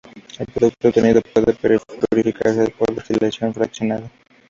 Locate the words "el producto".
0.39-0.87